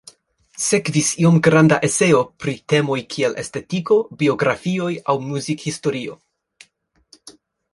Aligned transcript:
Sekvis 0.67 1.09
iom 1.23 1.35
granda 1.47 1.77
eseo 1.87 2.21
pri 2.45 2.55
temoj 2.73 2.97
kiel 3.15 3.37
estetiko, 3.43 3.99
biografioj 4.23 4.91
aŭ 5.13 5.17
muzikhistorio. 5.27 6.19